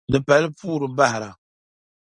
Di 0.11 0.19
pali 0.27 0.47
puuri 0.59 0.87
bahira. 0.97 1.29